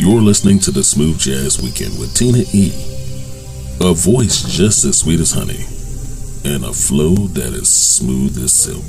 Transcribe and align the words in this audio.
You're 0.00 0.22
listening 0.22 0.58
to 0.60 0.70
the 0.70 0.82
Smooth 0.82 1.18
Jazz 1.18 1.60
Weekend 1.60 1.98
with 1.98 2.14
Tina 2.14 2.38
E. 2.54 2.72
A 3.82 3.92
voice 3.92 4.42
just 4.44 4.82
as 4.86 4.96
sweet 4.96 5.20
as 5.20 5.32
honey, 5.32 5.66
and 6.42 6.64
a 6.64 6.72
flow 6.72 7.14
that 7.36 7.52
is 7.52 7.70
smooth 7.70 8.42
as 8.42 8.50
silk. 8.50 8.80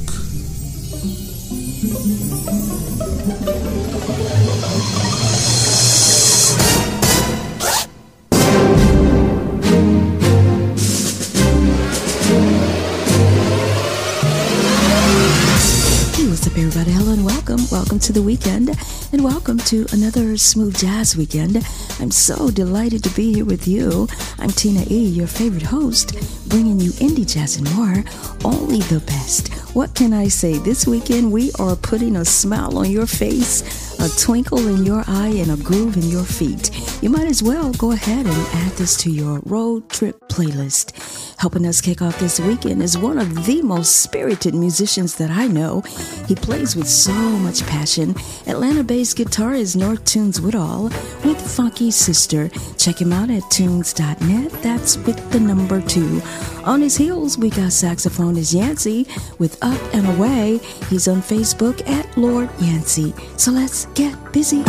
everybody. 16.57 16.91
Hello 16.91 17.13
and 17.13 17.25
welcome. 17.25 17.59
Welcome 17.71 17.99
to 17.99 18.13
the 18.13 18.21
weekend 18.21 18.69
and 19.13 19.23
welcome 19.25 19.57
to 19.57 19.85
another 19.91 20.37
Smooth 20.37 20.77
Jazz 20.77 21.17
Weekend. 21.17 21.57
I'm 21.99 22.11
so 22.11 22.49
delighted 22.49 23.03
to 23.03 23.09
be 23.09 23.33
here 23.33 23.45
with 23.45 23.67
you. 23.67 24.07
I'm 24.39 24.49
Tina 24.49 24.85
E., 24.89 25.05
your 25.05 25.27
favorite 25.27 25.63
host, 25.63 26.13
bringing 26.49 26.79
you 26.79 26.91
indie 26.91 27.31
jazz 27.31 27.57
and 27.57 27.73
more. 27.75 28.03
Only 28.45 28.79
the 28.79 29.03
best. 29.05 29.53
What 29.75 29.95
can 29.95 30.13
I 30.13 30.29
say? 30.29 30.59
This 30.59 30.87
weekend 30.87 31.31
we 31.31 31.51
are 31.59 31.75
putting 31.75 32.15
a 32.15 32.25
smile 32.25 32.77
on 32.77 32.89
your 32.89 33.05
face 33.05 33.91
a 34.01 34.09
twinkle 34.17 34.67
in 34.67 34.83
your 34.83 35.03
eye 35.05 35.35
and 35.37 35.51
a 35.51 35.63
groove 35.63 35.95
in 35.95 36.09
your 36.09 36.23
feet. 36.23 36.71
You 37.03 37.11
might 37.11 37.27
as 37.27 37.43
well 37.43 37.71
go 37.73 37.91
ahead 37.91 38.25
and 38.25 38.47
add 38.55 38.71
this 38.71 38.97
to 38.97 39.11
your 39.11 39.41
road 39.45 39.89
trip 39.89 40.19
playlist. 40.27 41.30
Helping 41.41 41.65
us 41.65 41.81
kick 41.81 42.03
off 42.03 42.19
this 42.19 42.39
weekend 42.39 42.83
is 42.83 42.99
one 42.99 43.17
of 43.17 43.47
the 43.47 43.63
most 43.63 44.03
spirited 44.03 44.53
musicians 44.53 45.15
that 45.15 45.31
I 45.31 45.47
know. 45.47 45.81
He 46.27 46.35
plays 46.35 46.75
with 46.75 46.87
so 46.87 47.13
much 47.13 47.65
passion. 47.65 48.13
Atlanta 48.45 48.83
based 48.83 49.17
guitarist 49.17 49.75
North 49.75 50.05
2unes 50.05 50.39
Woodall 50.39 50.83
with 51.23 51.37
Funkie 51.37 51.91
Sister. 51.91 52.47
Check 52.77 53.01
him 53.01 53.11
out 53.11 53.31
at 53.31 53.41
tunes.net. 53.49 54.51
That's 54.61 54.97
with 54.97 55.31
the 55.31 55.39
number 55.39 55.81
two. 55.81 56.21
On 56.63 56.79
his 56.79 56.95
heels, 56.95 57.39
we 57.39 57.49
got 57.49 57.71
saxophonist 57.71 58.53
Yancy 58.53 59.07
with 59.39 59.57
Up 59.63 59.81
and 59.95 60.05
Away. 60.15 60.59
He's 60.91 61.07
on 61.07 61.23
Facebook 61.23 61.81
at 61.89 62.15
Lord 62.15 62.51
Yancy. 62.59 63.15
So 63.37 63.49
let's 63.49 63.87
get 63.95 64.15
busy. 64.31 64.63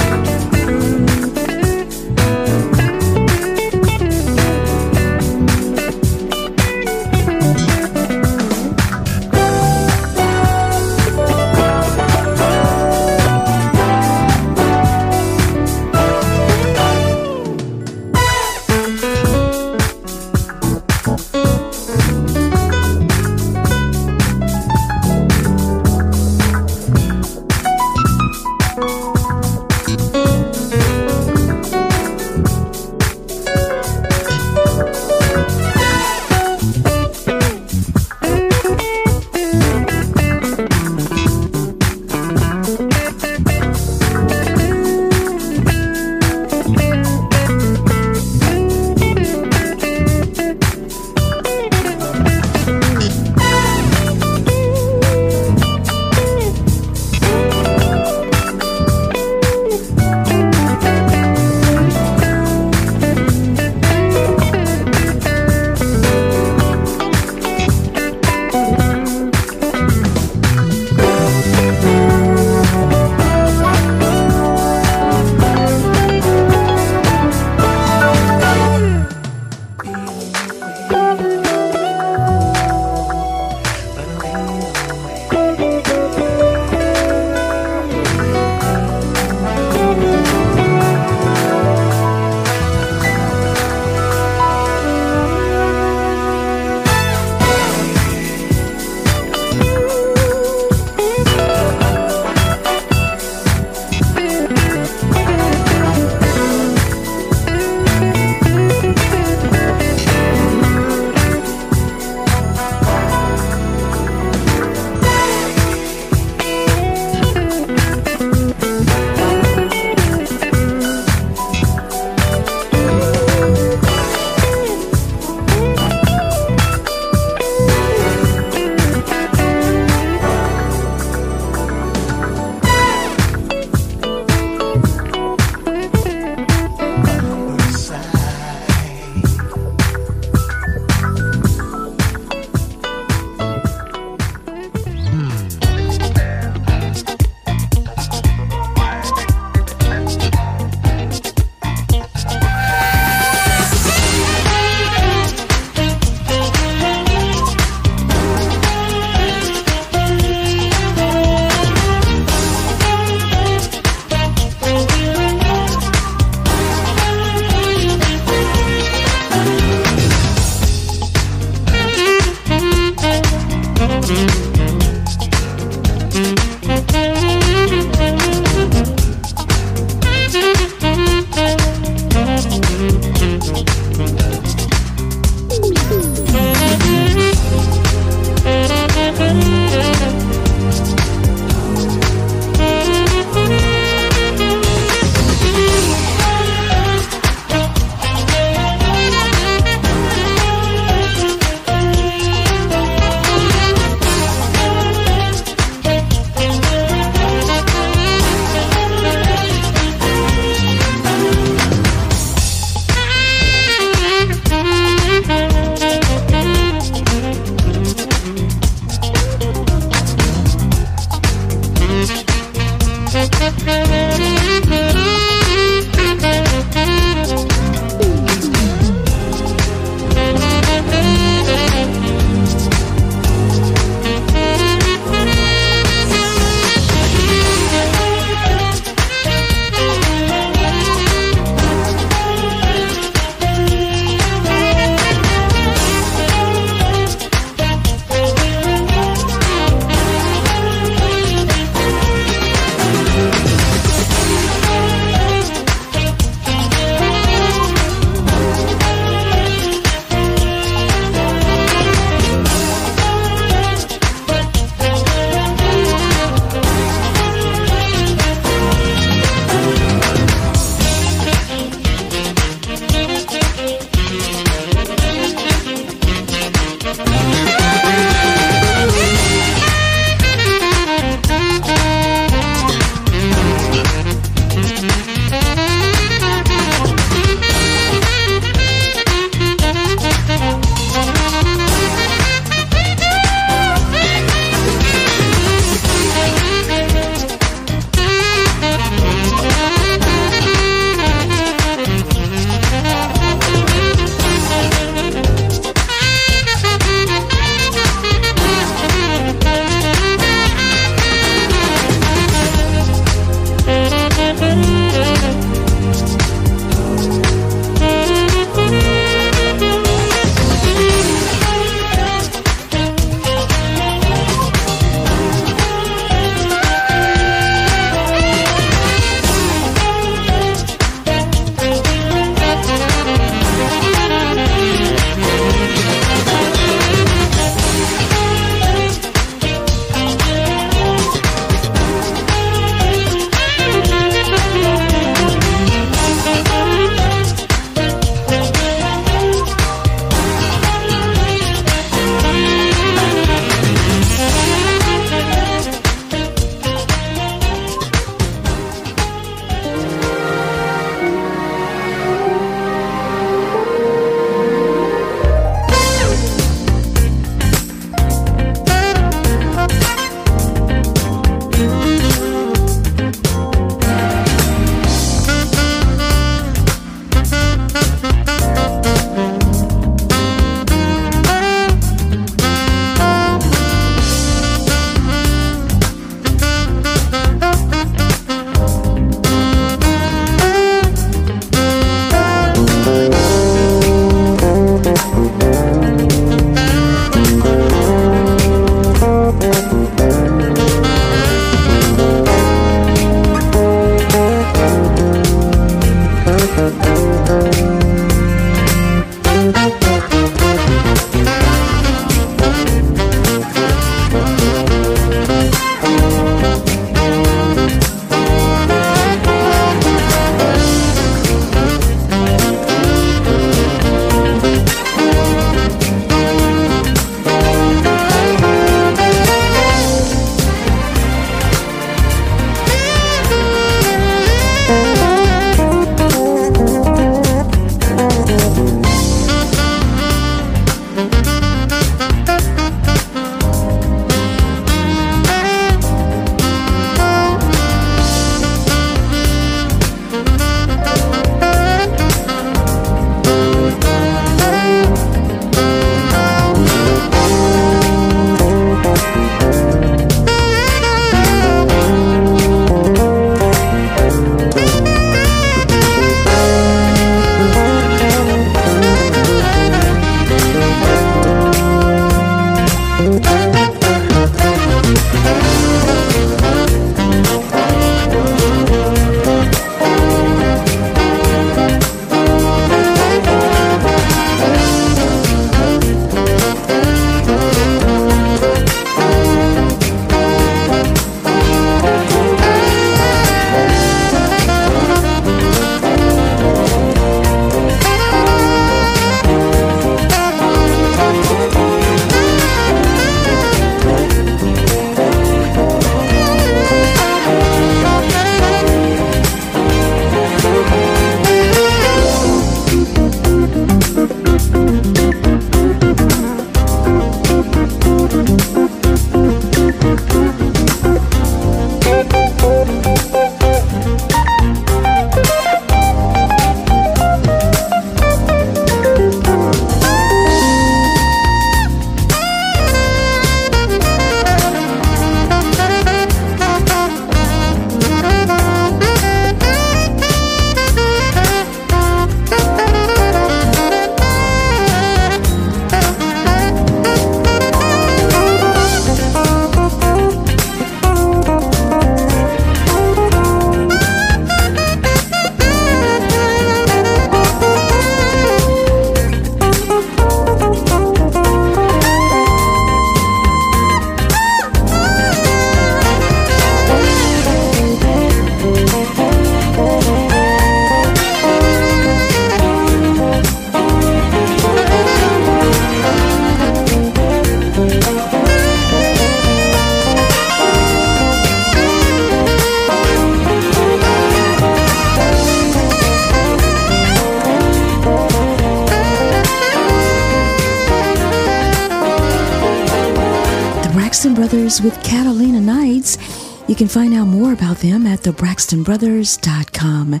At 598.52 598.56
thebraxtonbrothers.com. 598.56 600.00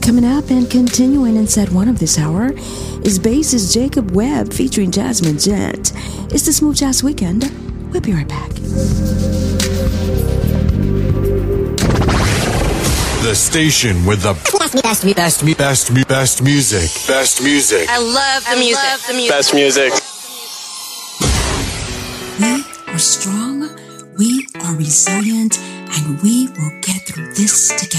Coming 0.00 0.24
up 0.24 0.50
and 0.50 0.70
continuing 0.70 1.36
in 1.36 1.46
set 1.46 1.70
one 1.70 1.88
of 1.88 1.98
this 1.98 2.18
hour 2.18 2.52
is 3.02 3.18
bassist 3.18 3.74
Jacob 3.74 4.12
Webb 4.12 4.52
featuring 4.52 4.90
Jazmin 4.90 5.42
Ghent. 5.44 5.92
It's 6.32 6.46
the 6.46 6.52
Smooth 6.52 6.76
Jazz 6.76 7.02
Weekend. 7.02 7.50
We'll 7.92 8.00
be 8.00 8.12
right 8.12 8.28
back. 8.28 8.50
The 13.22 13.34
station 13.34 14.04
with 14.06 14.22
the 14.22 14.34
best, 14.58 14.82
best, 14.82 15.16
best, 15.16 15.58
best, 15.58 16.08
best 16.08 16.42
music. 16.42 16.90
Best 17.06 17.42
music. 17.42 17.88
I 17.88 17.98
love 17.98 18.44
the 18.48 18.56
music. 18.56 18.84
Love 18.84 19.06
the 19.06 19.14
music. 19.14 19.30
Best 19.30 19.54
music. 19.54 20.07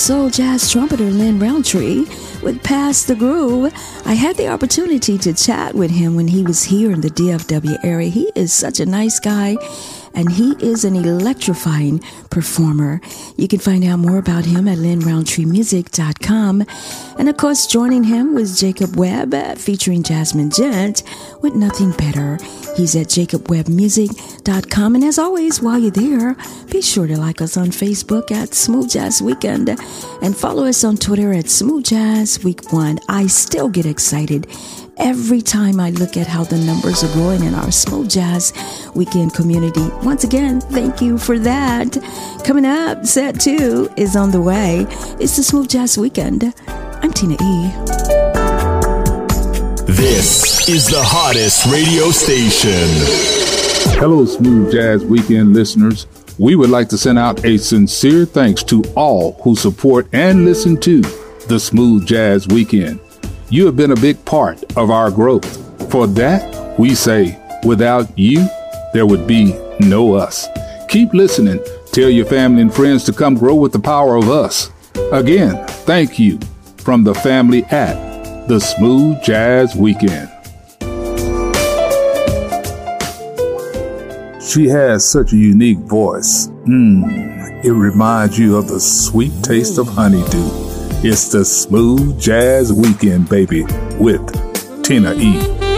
Soul 0.00 0.30
jazz 0.30 0.72
trumpeter 0.72 1.10
Lin 1.10 1.38
Rountree 1.38 2.06
with 2.42 2.62
Pass 2.62 3.04
the 3.04 3.14
Groove. 3.14 3.70
I 4.06 4.14
had 4.14 4.38
the 4.38 4.48
opportunity 4.48 5.18
to 5.18 5.34
chat 5.34 5.74
with 5.74 5.90
him 5.90 6.16
when 6.16 6.26
he 6.26 6.42
was 6.42 6.62
here 6.62 6.90
in 6.90 7.02
the 7.02 7.10
DFW 7.10 7.84
area. 7.84 8.08
He 8.08 8.32
is 8.34 8.50
such 8.50 8.80
a 8.80 8.86
nice 8.86 9.20
guy 9.20 9.56
and 10.14 10.32
he 10.32 10.52
is 10.60 10.84
an 10.84 10.96
electrifying 10.96 12.00
performer. 12.30 13.00
You 13.36 13.48
can 13.48 13.58
find 13.58 13.84
out 13.84 13.98
more 13.98 14.18
about 14.18 14.44
him 14.44 14.68
at 14.68 14.78
linrountreemusic.com. 14.78 16.64
And 17.18 17.28
of 17.28 17.36
course, 17.36 17.66
joining 17.66 18.04
him 18.04 18.34
was 18.34 18.58
Jacob 18.58 18.96
Webb 18.96 19.34
featuring 19.58 20.02
Jazmin 20.02 20.54
Ghent 20.54 21.02
with 21.42 21.54
Nothing 21.54 21.92
Better. 21.92 22.38
He's 22.76 22.96
at 22.96 23.08
jacobwebbmusic.com. 23.08 24.94
And 24.94 25.04
as 25.04 25.18
always, 25.18 25.60
while 25.60 25.78
you're 25.78 25.90
there, 25.90 26.36
be 26.70 26.82
sure 26.82 27.06
to 27.06 27.18
like 27.18 27.40
us 27.40 27.56
on 27.56 27.68
Facebook 27.68 28.30
at 28.30 28.54
Smooth 28.54 28.90
Jazz 28.90 29.20
Weekend 29.22 29.68
and 30.22 30.36
follow 30.36 30.66
us 30.66 30.84
on 30.84 30.96
Twitter 30.96 31.32
at 31.32 31.48
Smooth 31.48 31.84
Jazz 31.84 32.42
Week 32.44 32.72
One. 32.72 32.98
I 33.08 33.26
still 33.26 33.68
get 33.68 33.86
excited 33.86 34.46
every 35.00 35.40
time 35.40 35.80
I 35.80 35.90
look 35.90 36.16
at 36.16 36.26
how 36.26 36.44
the 36.44 36.58
numbers 36.58 37.02
are 37.02 37.12
growing 37.14 37.44
in 37.44 37.54
our 37.54 37.72
Smooth 37.72 38.10
Jazz 38.10 38.52
Weekend 38.94 39.34
community. 39.34 39.88
Once 40.02 40.24
again, 40.24 40.60
thank 40.60 41.00
you 41.00 41.18
for 41.18 41.38
that. 41.38 41.96
Coming 42.44 42.66
up, 42.66 43.06
set 43.06 43.40
two 43.40 43.90
is 43.96 44.14
on 44.14 44.30
the 44.30 44.40
way. 44.40 44.86
It's 45.18 45.36
the 45.36 45.42
Smooth 45.42 45.68
Jazz 45.68 45.96
Weekend. 45.96 46.54
I'm 46.68 47.12
Tina 47.12 47.34
E. 47.34 47.70
This 49.86 50.68
is 50.68 50.86
the 50.86 51.02
hottest 51.02 51.66
radio 51.66 52.10
station. 52.10 52.88
Hello, 53.98 54.24
Smooth 54.26 54.72
Jazz 54.72 55.04
Weekend 55.04 55.54
listeners. 55.54 56.06
We 56.38 56.56
would 56.56 56.70
like 56.70 56.88
to 56.90 56.98
send 56.98 57.18
out 57.18 57.44
a 57.44 57.56
sincere 57.56 58.24
thanks 58.24 58.62
to 58.64 58.82
all 58.96 59.32
who 59.42 59.56
support 59.56 60.08
and 60.12 60.44
listen 60.44 60.78
to 60.82 61.00
the 61.48 61.58
Smooth 61.58 62.06
Jazz 62.06 62.46
Weekend. 62.48 63.00
You 63.52 63.66
have 63.66 63.74
been 63.74 63.90
a 63.90 63.96
big 63.96 64.24
part 64.24 64.62
of 64.76 64.90
our 64.90 65.10
growth. 65.10 65.90
For 65.90 66.06
that, 66.06 66.78
we 66.78 66.94
say, 66.94 67.36
without 67.64 68.16
you, 68.16 68.46
there 68.92 69.06
would 69.06 69.26
be 69.26 69.54
no 69.80 70.14
us. 70.14 70.46
Keep 70.88 71.14
listening. 71.14 71.60
Tell 71.90 72.08
your 72.08 72.26
family 72.26 72.62
and 72.62 72.72
friends 72.72 73.02
to 73.04 73.12
come 73.12 73.34
grow 73.34 73.56
with 73.56 73.72
the 73.72 73.80
power 73.80 74.14
of 74.14 74.30
us. 74.30 74.70
Again, 75.10 75.66
thank 75.66 76.16
you 76.16 76.38
from 76.76 77.02
the 77.02 77.12
family 77.12 77.64
at 77.64 78.46
the 78.46 78.60
Smooth 78.60 79.20
Jazz 79.24 79.74
Weekend. 79.74 80.28
She 84.40 84.68
has 84.68 85.08
such 85.08 85.32
a 85.32 85.36
unique 85.36 85.78
voice. 85.78 86.46
Mmm, 86.68 87.64
it 87.64 87.72
reminds 87.72 88.38
you 88.38 88.56
of 88.56 88.68
the 88.68 88.78
sweet 88.78 89.32
taste 89.42 89.78
of 89.78 89.88
honeydew. 89.88 90.69
It's 91.02 91.30
the 91.32 91.46
Smooth 91.46 92.20
Jazz 92.20 92.74
Weekend, 92.74 93.30
baby, 93.30 93.64
with 93.98 94.20
Tina 94.84 95.14
E. 95.14 95.69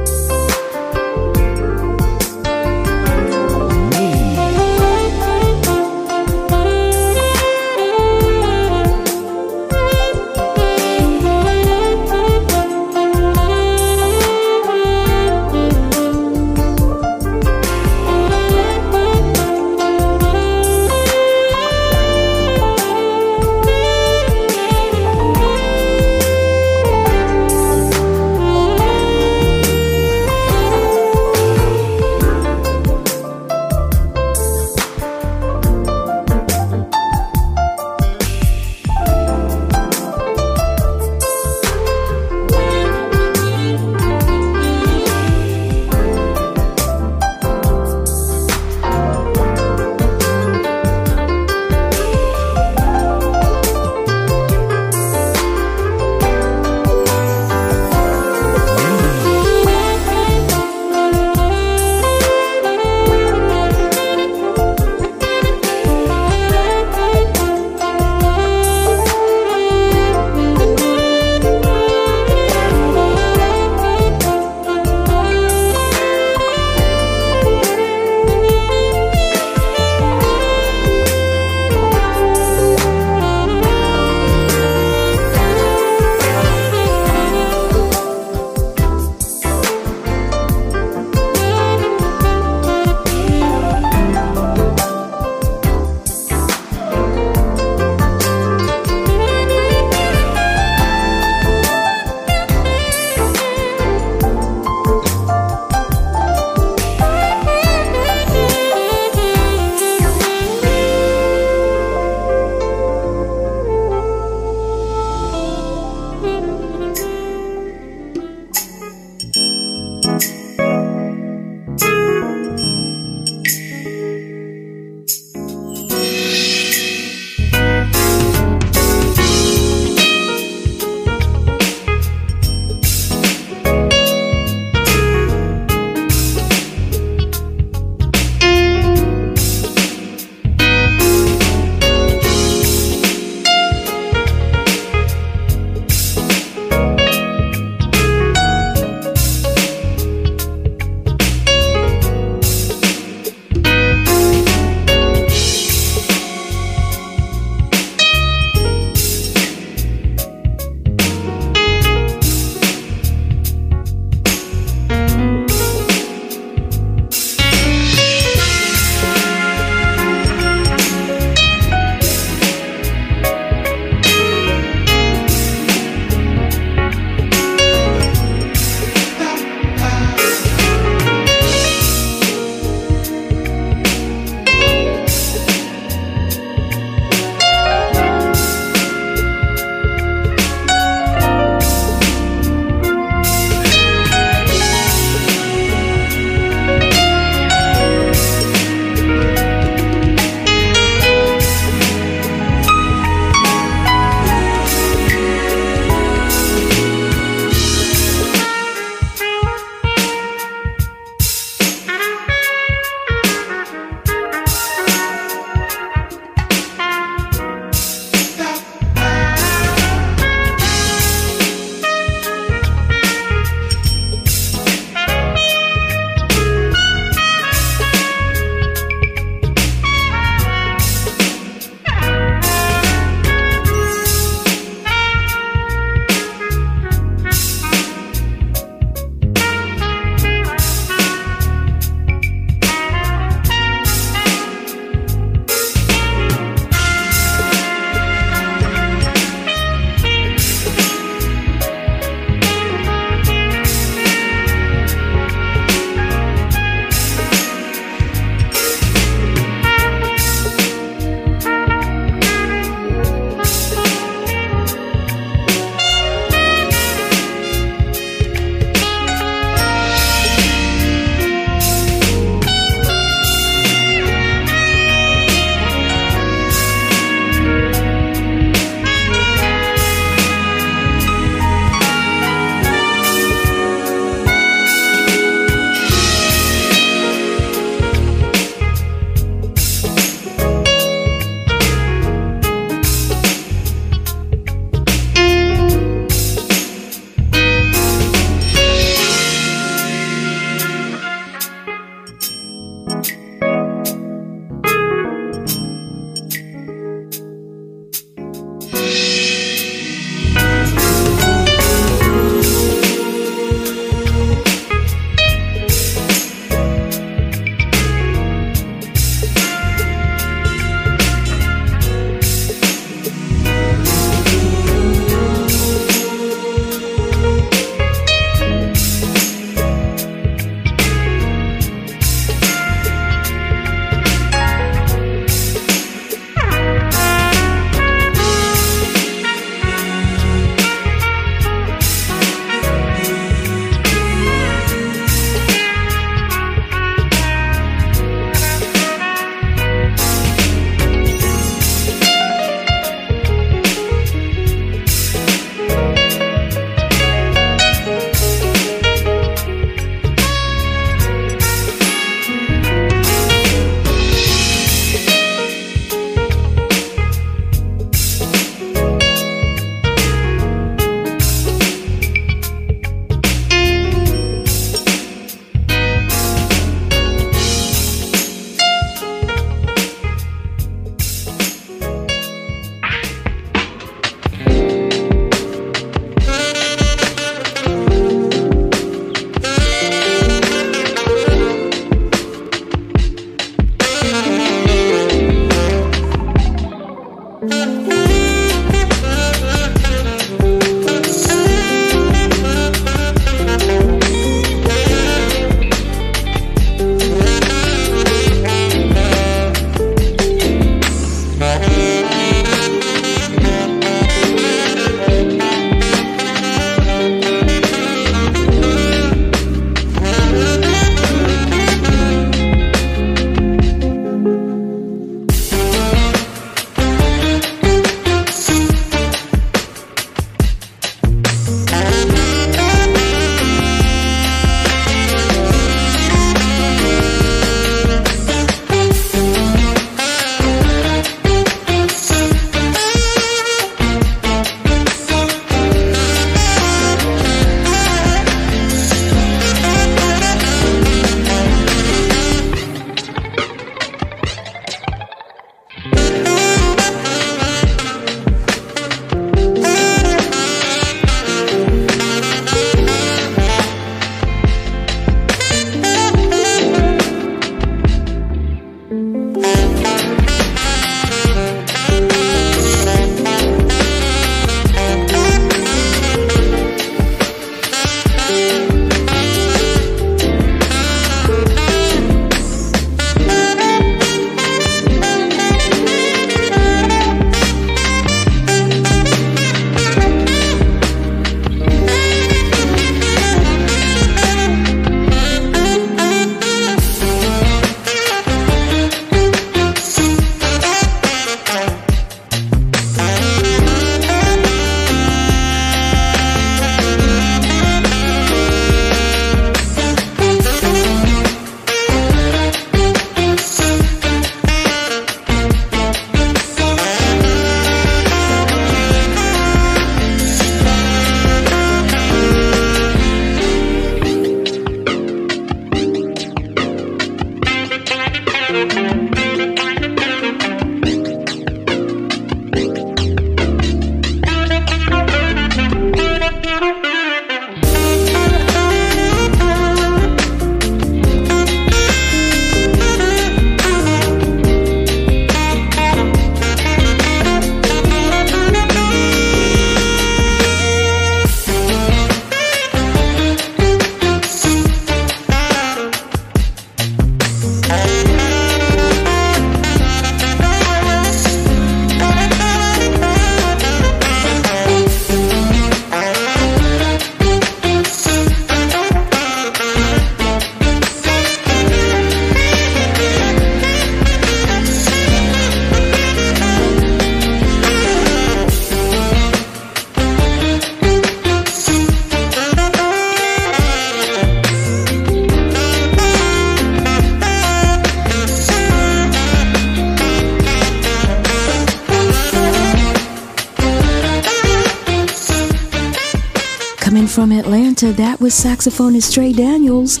from 597.14 597.30
Atlanta, 597.30 597.92
that 597.92 598.20
was 598.20 598.34
saxophonist 598.34 599.14
Trey 599.14 599.32
Daniels 599.32 600.00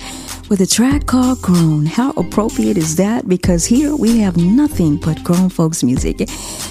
with 0.50 0.60
a 0.62 0.66
track 0.66 1.06
called 1.06 1.40
Grown. 1.40 1.86
How 1.86 2.10
appropriate 2.16 2.76
is 2.76 2.96
that? 2.96 3.28
Because 3.28 3.64
here 3.64 3.94
we 3.94 4.18
have 4.18 4.36
nothing 4.36 4.96
but 4.96 5.22
grown 5.22 5.48
folks 5.48 5.84
music. 5.84 6.28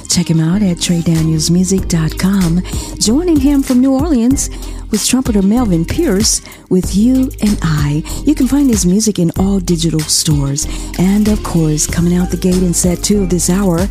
Check 0.10 0.30
him 0.30 0.42
out 0.42 0.62
at 0.62 0.76
TreyDanielsMusic.com. 0.78 2.62
Joining 3.00 3.40
him 3.40 3.64
from 3.64 3.80
New 3.80 3.94
Orleans 3.94 4.50
with 4.92 5.08
trumpeter 5.08 5.42
Melvin 5.42 5.86
Pierce 5.86 6.42
with 6.70 6.94
You 6.94 7.32
and 7.42 7.58
I. 7.62 8.04
You 8.26 8.36
can 8.36 8.48
find 8.48 8.70
his 8.70 8.86
music 8.86 9.20
in 9.20 9.32
all 9.40 9.62
digital 9.62 10.02
stores. 10.02 10.68
And 11.00 11.30
of 11.30 11.42
course, 11.44 11.88
coming 11.88 12.18
out 12.18 12.32
the 12.32 12.38
gate 12.38 12.62
in 12.62 12.74
set 12.74 13.02
two 13.02 13.24
of 13.24 13.30
this 13.30 13.50
hour 13.50 13.88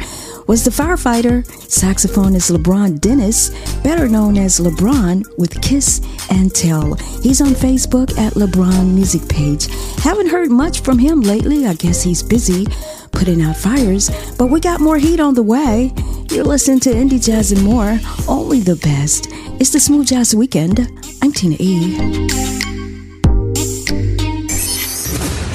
was 0.52 0.64
the 0.64 0.70
firefighter, 0.70 1.42
saxophonist 1.66 2.54
LeBron 2.54 3.00
Dennis, 3.00 3.48
better 3.82 4.06
known 4.06 4.36
as 4.36 4.60
LeBron 4.60 5.24
with 5.38 5.62
Kiss 5.62 6.02
and 6.30 6.54
Tell. 6.54 6.92
He's 7.22 7.40
on 7.40 7.54
Facebook 7.54 8.10
at 8.18 8.34
LeBron 8.34 8.92
Music 8.92 9.26
Page. 9.30 9.68
Haven't 10.02 10.28
heard 10.28 10.50
much 10.50 10.82
from 10.82 10.98
him 10.98 11.22
lately. 11.22 11.64
I 11.64 11.72
guess 11.72 12.02
he's 12.02 12.22
busy 12.22 12.66
putting 13.12 13.40
out 13.40 13.56
fires, 13.56 14.10
but 14.36 14.48
we 14.48 14.60
got 14.60 14.78
more 14.78 14.98
heat 14.98 15.20
on 15.20 15.32
the 15.32 15.42
way. 15.42 15.90
You're 16.30 16.44
listening 16.44 16.80
to 16.80 16.90
Indie 16.90 17.24
Jazz 17.24 17.50
and 17.50 17.64
more, 17.64 17.98
only 18.28 18.60
the 18.60 18.76
best. 18.76 19.28
It's 19.58 19.70
the 19.70 19.80
Smooth 19.80 20.08
Jazz 20.08 20.34
Weekend. 20.34 20.86
I'm 21.22 21.32
Tina 21.32 21.56
E. 21.60 21.96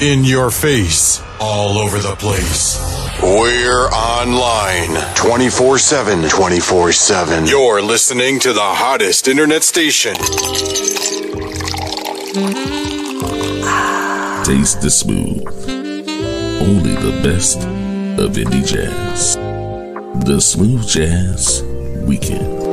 In 0.02 0.24
your 0.24 0.50
face, 0.50 1.22
all 1.38 1.78
over 1.78 1.98
the 2.00 2.16
place. 2.16 2.97
We're 3.22 3.88
online 3.88 4.94
24 5.16 5.78
7. 5.78 6.28
24 6.28 6.92
7. 6.92 7.46
You're 7.46 7.82
listening 7.82 8.38
to 8.40 8.52
the 8.52 8.60
hottest 8.60 9.26
internet 9.26 9.64
station. 9.64 10.14
Mm-hmm. 12.34 14.42
Taste 14.44 14.80
the 14.82 14.90
smooth. 14.90 15.42
Only 16.62 16.94
the 16.94 17.20
best 17.22 17.58
of 17.58 18.36
indie 18.36 18.64
jazz. 18.64 19.34
The 20.24 20.40
Smooth 20.40 20.86
Jazz 20.86 21.62
Weekend. 22.06 22.67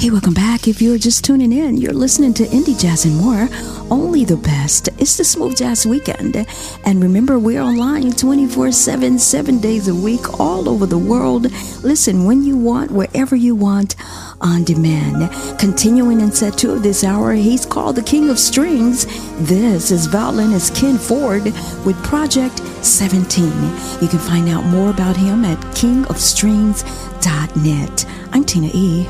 Hey, 0.00 0.08
welcome 0.08 0.32
back. 0.32 0.66
If 0.66 0.80
you're 0.80 0.96
just 0.96 1.26
tuning 1.26 1.52
in, 1.52 1.76
you're 1.76 1.92
listening 1.92 2.32
to 2.32 2.44
Indie 2.44 2.80
Jazz 2.80 3.04
and 3.04 3.18
more. 3.18 3.50
Only 3.90 4.24
the 4.24 4.38
best. 4.38 4.88
It's 4.96 5.18
the 5.18 5.24
Smooth 5.24 5.58
Jazz 5.58 5.84
Weekend. 5.84 6.46
And 6.86 7.02
remember, 7.02 7.38
we're 7.38 7.60
online 7.60 8.12
24 8.12 8.72
7, 8.72 9.18
seven 9.18 9.58
days 9.58 9.88
a 9.88 9.94
week, 9.94 10.40
all 10.40 10.70
over 10.70 10.86
the 10.86 10.96
world. 10.96 11.52
Listen 11.84 12.24
when 12.24 12.42
you 12.42 12.56
want, 12.56 12.90
wherever 12.90 13.36
you 13.36 13.54
want, 13.54 13.94
on 14.40 14.64
demand. 14.64 15.30
Continuing 15.58 16.22
in 16.22 16.32
set 16.32 16.56
two 16.56 16.72
of 16.72 16.82
this 16.82 17.04
hour, 17.04 17.34
he's 17.34 17.66
called 17.66 17.96
the 17.96 18.02
King 18.02 18.30
of 18.30 18.38
Strings. 18.38 19.04
This 19.46 19.90
is 19.90 20.06
violinist 20.06 20.74
Ken 20.74 20.96
Ford 20.96 21.44
with 21.84 22.02
Project 22.02 22.60
17. 22.82 23.44
You 24.00 24.08
can 24.08 24.18
find 24.18 24.48
out 24.48 24.64
more 24.64 24.88
about 24.88 25.18
him 25.18 25.44
at 25.44 25.58
kingofstrings.net. 25.74 28.06
I'm 28.32 28.44
Tina 28.44 28.70
E. 28.72 29.06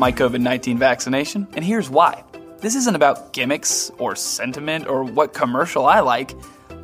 my 0.00 0.10
COVID 0.10 0.40
19 0.40 0.78
vaccination, 0.78 1.46
and 1.52 1.62
here's 1.62 1.90
why. 1.90 2.24
This 2.58 2.74
isn't 2.74 2.96
about 2.96 3.34
gimmicks 3.34 3.90
or 3.98 4.16
sentiment 4.16 4.86
or 4.86 5.04
what 5.04 5.34
commercial 5.34 5.84
I 5.84 6.00
like. 6.00 6.32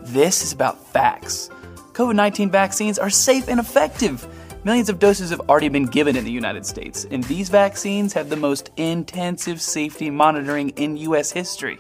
This 0.03 0.43
is 0.45 0.53
about 0.53 0.87
facts. 0.93 1.49
COVID 1.95 2.15
19 2.15 2.51
vaccines 2.51 2.99
are 2.99 3.09
safe 3.09 3.49
and 3.49 3.59
effective. 3.59 4.29
Millions 4.65 4.91
of 4.91 4.99
doses 4.99 5.31
have 5.31 5.41
already 5.49 5.71
been 5.71 5.87
given 5.87 6.15
in 6.15 6.25
the 6.25 6.31
United 6.31 6.67
States, 6.67 7.07
and 7.11 7.25
these 7.25 7.49
vaccines 7.49 8.13
have 8.13 8.29
the 8.29 8.37
most 8.37 8.71
intensive 8.77 9.63
safety 9.63 10.11
monitoring 10.11 10.71
in 10.71 10.97
U.S. 10.99 11.33
history. 11.33 11.79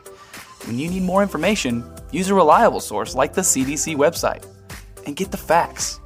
When 0.64 0.78
you 0.78 0.88
need 0.88 1.02
more 1.02 1.22
information, 1.22 1.84
use 2.12 2.30
a 2.30 2.34
reliable 2.34 2.80
source 2.80 3.14
like 3.14 3.34
the 3.34 3.42
CDC 3.42 3.94
website 3.96 4.46
and 5.04 5.14
get 5.14 5.30
the 5.30 5.36
facts. 5.36 6.00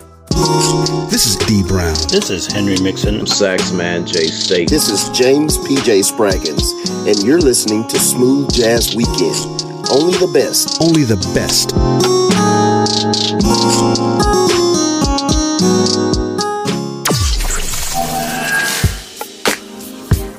This 1.21 1.37
is 1.37 1.47
D 1.47 1.63
Brown. 1.63 1.93
This 2.09 2.31
is 2.31 2.51
Henry 2.51 2.81
Mixon. 2.81 3.27
Sax 3.27 3.73
Man 3.73 4.07
J 4.07 4.25
State. 4.29 4.71
This 4.71 4.89
is 4.89 5.11
James 5.11 5.59
PJ 5.59 6.01
Spraggins, 6.11 6.73
and 7.07 7.23
you're 7.23 7.43
listening 7.43 7.87
to 7.89 7.99
Smooth 7.99 8.51
Jazz 8.51 8.97
Weekend. 8.97 9.37
Only 9.93 10.17
the 10.17 10.31
best. 10.33 10.81
Only 10.81 11.05
the 11.05 11.19
best. 11.35 11.77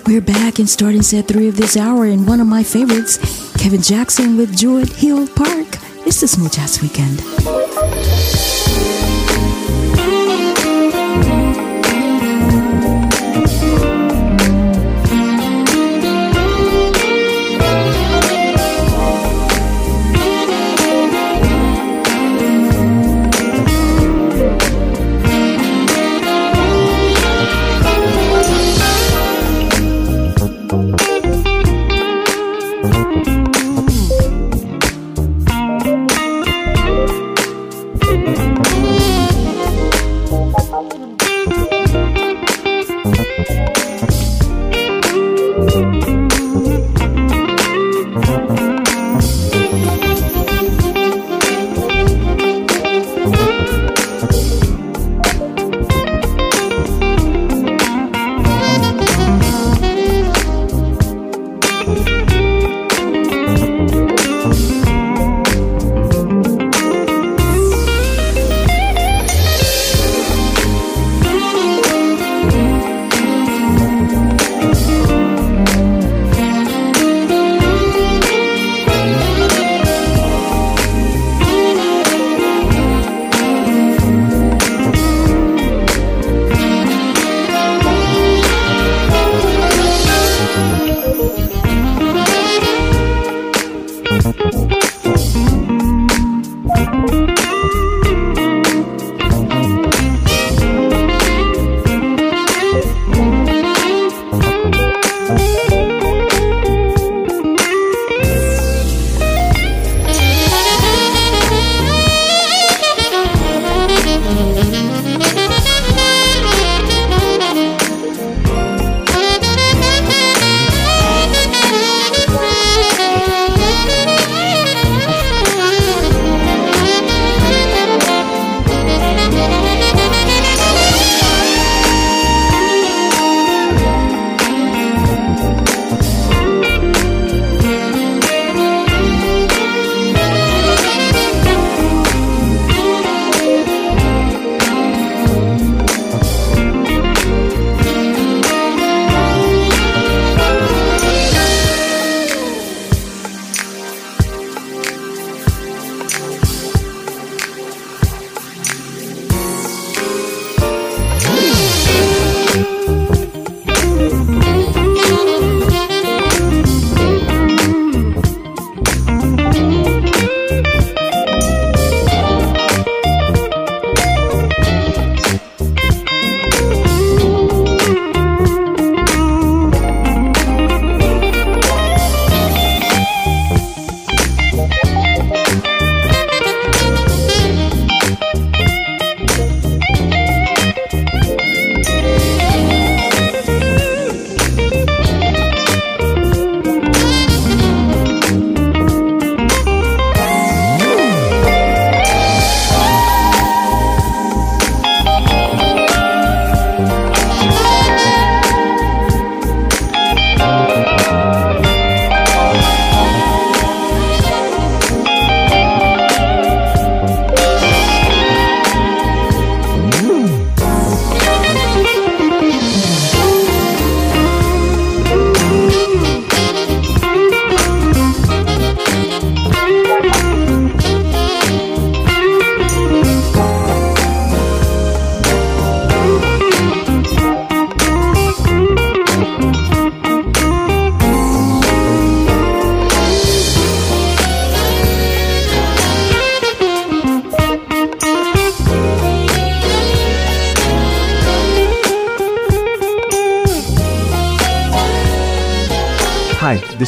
We're 0.07 0.19
back 0.19 0.57
and 0.57 0.67
starting 0.67 1.03
set 1.03 1.27
three 1.27 1.47
of 1.47 1.57
this 1.57 1.77
hour, 1.77 2.05
and 2.05 2.27
one 2.27 2.39
of 2.39 2.47
my 2.47 2.63
favorites, 2.63 3.19
Kevin 3.55 3.83
Jackson 3.83 4.35
with 4.35 4.57
Druid 4.57 4.89
Hill 4.89 5.27
Park. 5.27 5.77
It's 6.07 6.21
the 6.21 6.27
Smooth 6.27 6.53
Jazz 6.53 6.81
Weekend. 6.81 8.50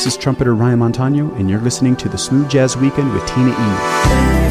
This 0.03 0.15
is 0.15 0.21
trumpeter 0.21 0.53
Ryan 0.53 0.79
Montano, 0.79 1.33
and 1.35 1.49
you're 1.49 1.61
listening 1.61 1.95
to 1.95 2.09
the 2.09 2.17
Smooth 2.17 2.49
Jazz 2.49 2.75
Weekend 2.75 3.13
with 3.13 3.25
Tina 3.25 3.51
E. 3.51 4.42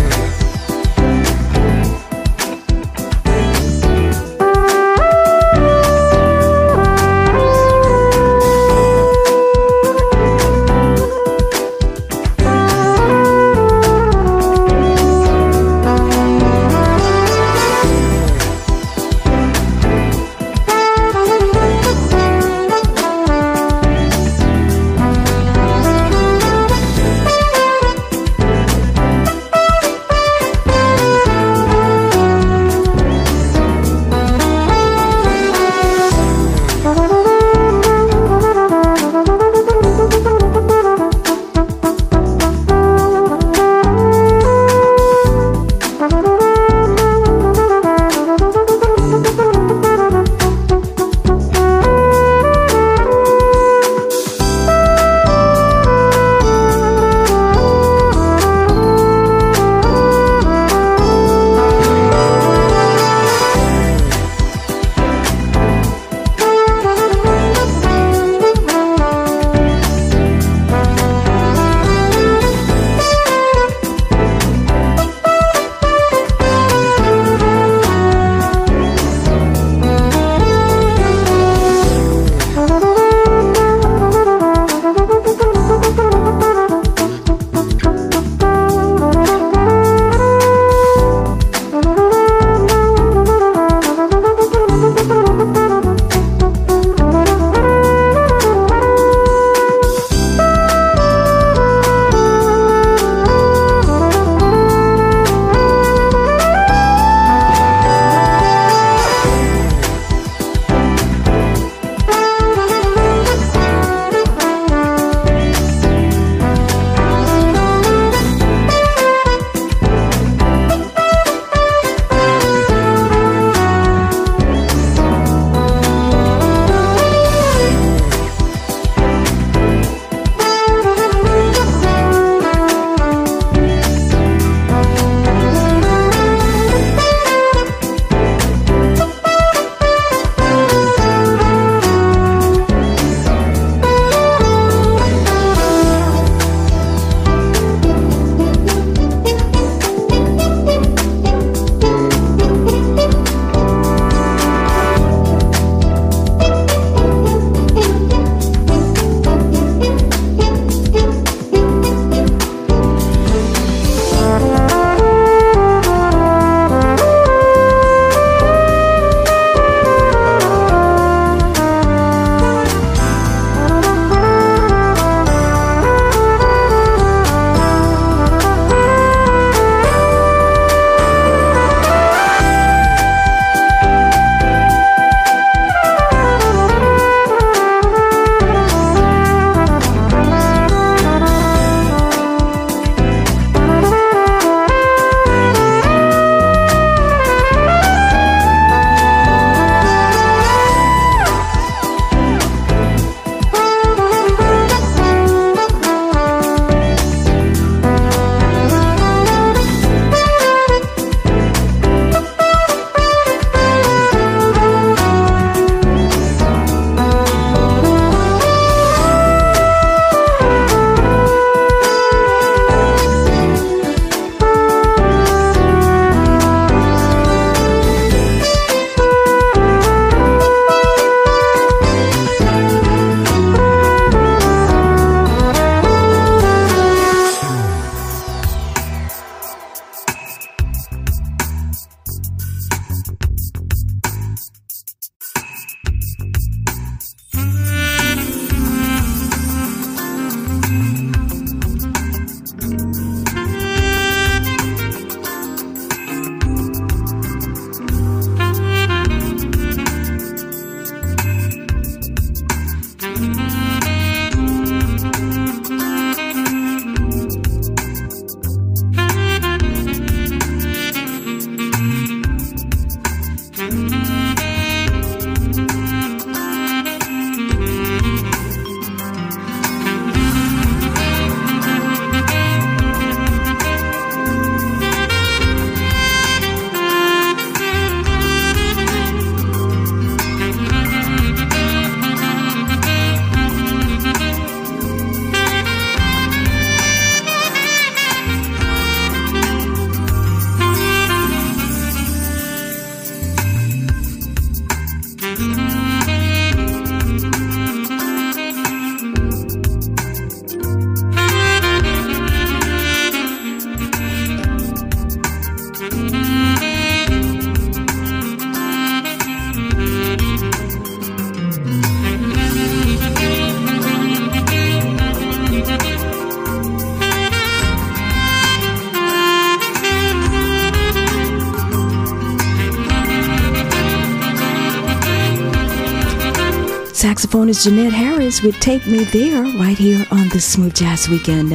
saxophonist 337.33 337.65
Jeanette 337.65 337.95
Harris 337.95 338.43
would 338.43 338.61
take 338.61 338.87
me 338.87 339.05
there 339.05 339.45
right 339.59 339.79
here 339.79 340.05
on 340.11 340.29
the 340.29 340.41
Smooth 340.41 340.75
Jazz 340.75 341.09
Weekend. 341.09 341.53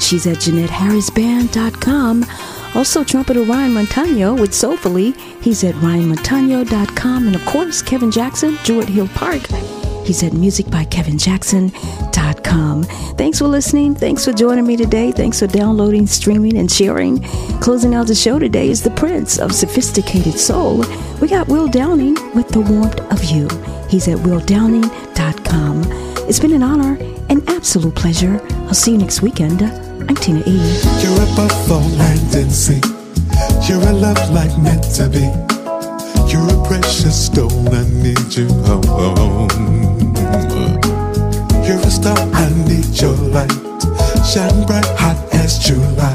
She's 0.00 0.26
at 0.26 0.38
JeanetteHarrisBand.com. 0.38 2.24
Also, 2.74 3.04
trumpeter 3.04 3.42
Ryan 3.42 3.74
Montano 3.74 4.32
with 4.34 4.54
Soulfully. 4.54 5.12
He's 5.42 5.62
at 5.64 5.74
RyanMontano.com. 5.76 7.26
And 7.26 7.36
of 7.36 7.44
course, 7.44 7.82
Kevin 7.82 8.10
Jackson, 8.10 8.56
Druid 8.64 8.88
Hill 8.88 9.08
Park. 9.08 9.42
He's 10.04 10.22
at 10.22 10.32
musicbykevinjackson.com. 10.32 12.82
Thanks 12.84 13.38
for 13.38 13.48
listening. 13.48 13.94
Thanks 13.94 14.24
for 14.24 14.32
joining 14.32 14.66
me 14.66 14.78
today. 14.78 15.12
Thanks 15.12 15.40
for 15.40 15.46
downloading, 15.46 16.06
streaming, 16.06 16.56
and 16.56 16.72
sharing. 16.72 17.22
Closing 17.60 17.94
out 17.94 18.06
the 18.06 18.14
show 18.14 18.38
today 18.38 18.70
is 18.70 18.82
the 18.82 18.92
Prince 18.92 19.38
of 19.38 19.52
Sophisticated 19.52 20.38
Soul. 20.38 20.86
We 21.20 21.28
got 21.28 21.48
Will 21.48 21.68
Downing 21.68 22.14
with 22.34 22.48
The 22.48 22.60
Warmth 22.60 22.98
of 23.12 23.22
You. 23.24 23.77
He's 23.88 24.06
at 24.08 24.18
willdowning.com. 24.18 25.82
It's 26.28 26.38
been 26.38 26.52
an 26.52 26.62
honor, 26.62 26.96
an 27.30 27.42
absolute 27.48 27.94
pleasure. 27.94 28.40
I'll 28.68 28.74
see 28.74 28.92
you 28.92 28.98
next 28.98 29.22
weekend. 29.22 29.62
I'm 29.62 30.14
Tina 30.14 30.40
E. 30.46 30.58
You're. 31.02 32.80
You're 33.68 33.82
a 33.88 33.92
love 33.92 34.30
like 34.30 34.56
meant 34.58 34.84
to 34.96 35.08
be. 35.08 35.24
You're 36.30 36.48
a 36.52 36.66
precious 36.66 37.26
stone, 37.26 37.68
I 37.68 37.82
need 38.02 38.34
you 38.36 38.48
home. 38.64 38.84
You're 41.64 41.80
a 41.80 41.90
star, 41.90 42.18
I 42.18 42.50
need 42.66 42.86
your 43.00 43.14
light. 43.14 43.50
Shine 44.24 44.66
bright, 44.66 44.84
hot 44.98 45.16
as 45.32 45.58
July. 45.58 46.14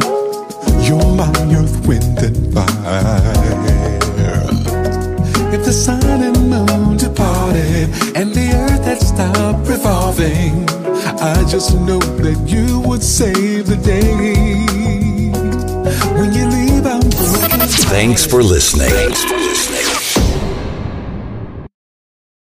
You're 0.85 1.15
my 1.15 1.31
earth, 1.57 1.87
wind, 1.87 2.19
and 2.19 2.53
fire. 2.53 4.12
If 5.53 5.65
the 5.65 5.71
sun 5.71 6.01
and 6.03 6.49
moon 6.49 6.97
departed 6.97 7.87
and 8.15 8.33
the 8.33 8.53
earth 8.55 8.85
had 8.85 8.99
stopped 8.99 9.67
revolving, 9.69 10.67
I 11.21 11.45
just 11.47 11.75
know 11.75 11.99
that 11.99 12.49
you 12.49 12.79
would 12.79 13.03
save 13.03 13.67
the 13.67 13.77
day. 13.77 14.63
When 16.17 16.33
you 16.33 16.47
leave, 16.47 16.87
I'm 16.87 17.01
broken. 17.01 17.67
Thanks 17.93 18.25
for 18.25 18.41
listening. 18.41 19.42